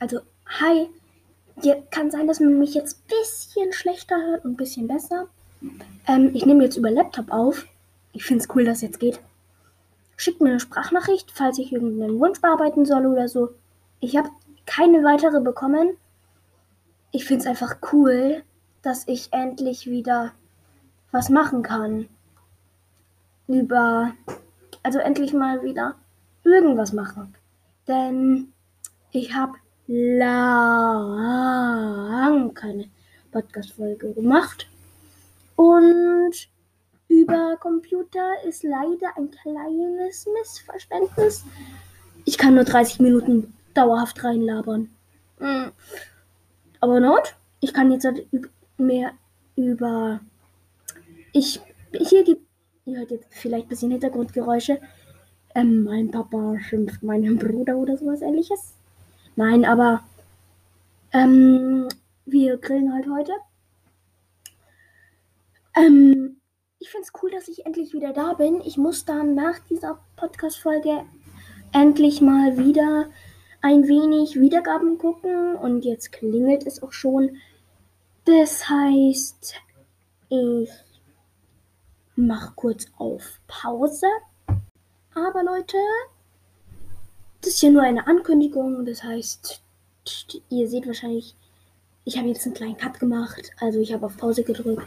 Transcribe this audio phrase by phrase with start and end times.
[0.00, 0.88] Also, hi.
[1.62, 5.28] Ja, kann sein, dass man mich jetzt ein bisschen schlechter hört und ein bisschen besser.
[6.06, 7.66] Ähm, ich nehme jetzt über Laptop auf.
[8.12, 9.20] Ich finde es cool, dass es jetzt geht.
[10.16, 13.50] Schickt mir eine Sprachnachricht, falls ich irgendeinen Wunsch bearbeiten soll oder so.
[14.00, 14.30] Ich habe
[14.64, 15.96] keine weitere bekommen.
[17.12, 18.42] Ich finde es einfach cool,
[18.80, 20.32] dass ich endlich wieder
[21.12, 22.08] was machen kann.
[23.48, 24.12] Über,
[24.82, 25.96] also endlich mal wieder
[26.42, 27.34] irgendwas machen.
[27.86, 28.52] Denn
[29.12, 29.54] ich habe
[29.90, 30.14] lang
[32.54, 32.88] keine
[33.32, 34.70] Podcast-Folge gemacht.
[35.56, 36.32] Und
[37.08, 41.44] über Computer ist leider ein kleines Missverständnis.
[42.24, 44.90] Ich kann nur 30 Minuten dauerhaft reinlabern.
[45.38, 45.72] Hm.
[46.80, 48.28] Aber not, ich kann jetzt halt
[48.78, 49.10] mehr
[49.56, 50.20] über.
[51.32, 51.60] Ich.
[51.92, 52.46] Hier gibt.
[52.86, 54.80] Ihr hört jetzt vielleicht ein bisschen Hintergrundgeräusche.
[55.54, 58.74] Ähm, mein Papa schimpft meinen Bruder oder sowas ähnliches.
[59.40, 60.02] Nein, aber.
[61.12, 61.88] Ähm,
[62.26, 63.32] wir grillen halt heute.
[65.74, 66.42] Ähm,
[66.78, 68.60] ich finde es cool, dass ich endlich wieder da bin.
[68.60, 71.06] Ich muss dann nach dieser Podcast-Folge
[71.72, 73.08] endlich mal wieder
[73.62, 75.56] ein wenig Wiedergaben gucken.
[75.56, 77.38] Und jetzt klingelt es auch schon.
[78.26, 79.54] Das heißt,
[80.28, 80.70] ich
[82.14, 84.06] mache kurz auf Pause.
[85.14, 85.78] Aber Leute,
[87.50, 88.86] ist ja nur eine Ankündigung.
[88.86, 89.60] Das heißt,
[90.50, 91.34] ihr seht wahrscheinlich,
[92.04, 93.50] ich habe jetzt einen kleinen Cut gemacht.
[93.60, 94.86] Also ich habe auf Pause gedrückt.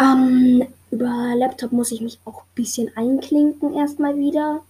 [0.00, 4.62] Ähm, über Laptop muss ich mich auch ein bisschen einklinken erstmal wieder.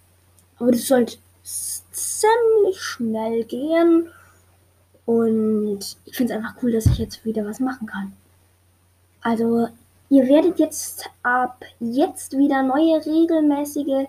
[0.59, 4.09] Aber das sollte ziemlich schnell gehen.
[5.05, 8.13] Und ich finde es einfach cool, dass ich jetzt wieder was machen kann.
[9.21, 9.69] Also,
[10.09, 14.07] ihr werdet jetzt ab jetzt wieder neue regelmäßige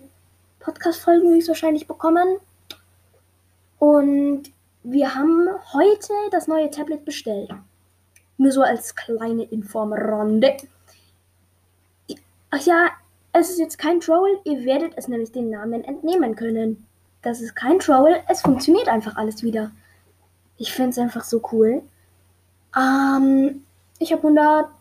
[0.59, 2.37] Podcast-Folgen höchstwahrscheinlich bekommen.
[3.79, 4.43] Und
[4.83, 7.49] wir haben heute das neue Tablet bestellt.
[8.37, 10.57] Nur so als kleine Informrunde.
[12.51, 12.89] Ach ja,
[13.33, 16.85] es ist jetzt kein Troll, ihr werdet es nämlich den Namen entnehmen können.
[17.21, 19.71] Das ist kein Troll, es funktioniert einfach alles wieder.
[20.57, 21.83] Ich finde es einfach so cool.
[22.75, 23.63] Ähm,
[23.99, 24.73] ich habe 105,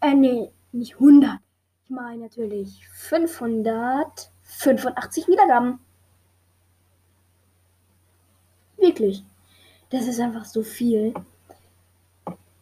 [0.00, 1.38] äh, nee, nicht 100.
[1.84, 5.80] Ich meine natürlich 585 Wiedergaben.
[8.94, 9.24] Wirklich.
[9.90, 11.14] Das ist einfach so viel.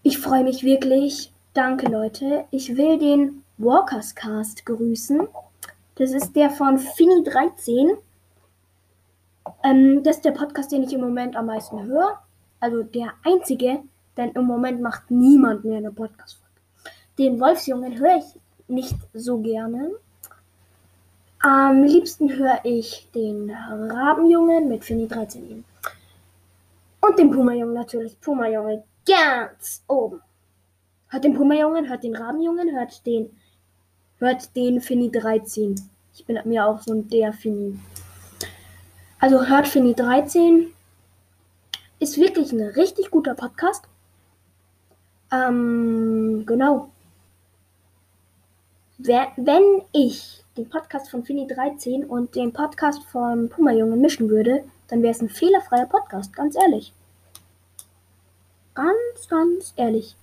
[0.03, 1.31] Ich freue mich wirklich.
[1.53, 2.47] Danke, Leute.
[2.51, 5.29] Ich will den Walkers Cast grüßen.
[5.97, 7.99] Das ist der von Fini13.
[9.63, 12.19] Ähm, das ist der Podcast, den ich im Moment am meisten höre.
[12.61, 13.81] Also der einzige,
[14.17, 16.97] denn im Moment macht niemand mehr eine Podcast-Folge.
[17.19, 19.91] Den Wolfsjungen höre ich nicht so gerne.
[21.41, 25.65] Am liebsten höre ich den Rabenjungen mit Fini13
[27.03, 28.19] Und den Puma-Jungen natürlich.
[28.21, 30.23] Puma-Junge ganz oben.
[31.09, 33.31] Hört den Puma-Jungen, hört den Rabenjungen, hört den
[34.23, 35.75] hört den Fini 13.
[36.15, 37.77] Ich bin mir auch so ein der Fini.
[39.19, 40.73] Also hört Fini 13.
[41.99, 43.85] Ist wirklich ein richtig guter Podcast.
[45.33, 46.89] Ähm, genau.
[48.99, 54.63] Wenn ich den Podcast von Fini 13 und den Podcast von Puma Junge mischen würde,
[54.93, 56.93] dann wäre es ein fehlerfreier Podcast, ganz ehrlich.
[58.75, 60.17] Ganz, ganz ehrlich.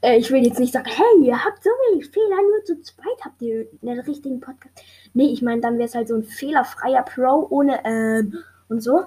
[0.00, 3.22] Äh, ich will jetzt nicht sagen, hey, ihr habt so wenig Fehler, nur zu zweit
[3.22, 4.82] habt ihr einen richtigen Podcast.
[5.12, 9.04] Nee, ich meine, dann wäre es halt so ein fehlerfreier Pro ohne ähm und so.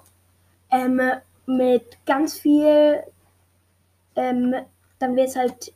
[0.69, 1.01] Ähm,
[1.47, 3.03] mit ganz viel,
[4.15, 4.53] ähm,
[4.99, 5.73] dann wäre es halt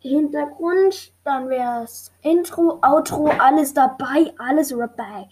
[0.00, 5.28] Hintergrund, dann wäre es Intro, Outro, alles dabei, alles dabei.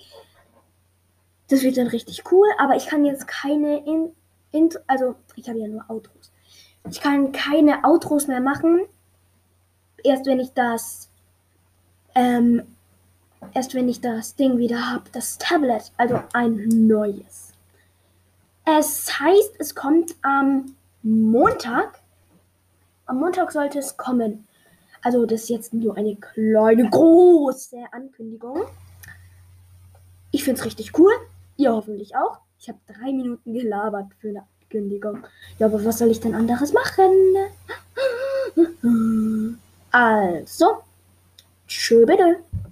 [1.52, 4.10] Das wird dann richtig cool, aber ich kann jetzt keine in,
[4.52, 6.32] in also ich habe ja nur Outros.
[6.88, 8.86] Ich kann keine Outros mehr machen,
[10.02, 11.10] erst wenn ich das,
[12.14, 12.62] ähm,
[13.52, 17.52] erst wenn ich das Ding wieder habe, das Tablet, also ein neues.
[18.64, 22.00] Es heißt, es kommt am Montag.
[23.04, 24.48] Am Montag sollte es kommen.
[25.02, 28.62] Also das ist jetzt nur eine kleine, große Ankündigung.
[30.30, 31.12] Ich finde es richtig cool.
[31.56, 32.38] Ihr hoffentlich auch.
[32.58, 35.24] Ich habe drei Minuten gelabert für eine Ankündigung.
[35.58, 37.10] Ja, aber was soll ich denn anderes machen?
[39.94, 40.78] Also,
[41.68, 42.38] tschö bitte.